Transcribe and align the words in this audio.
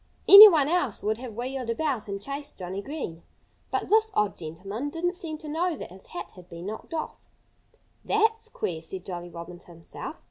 Anyone 0.27 0.67
else 0.67 1.03
would 1.03 1.19
have 1.19 1.35
wheeled 1.35 1.69
about 1.69 2.07
and 2.07 2.19
chased 2.19 2.57
Johnnie 2.57 2.81
Green. 2.81 3.21
But 3.69 3.87
this 3.87 4.09
odd 4.15 4.35
gentleman 4.35 4.89
didn't 4.89 5.13
seem 5.15 5.37
to 5.37 5.47
know 5.47 5.75
that 5.77 5.91
his 5.91 6.07
hat 6.07 6.31
had 6.31 6.49
been 6.49 6.65
knocked 6.65 6.95
off. 6.95 7.19
"That's 8.03 8.49
queer!" 8.49 8.81
said 8.81 9.05
Jolly 9.05 9.29
Robin 9.29 9.59
to 9.59 9.67
himself. 9.67 10.15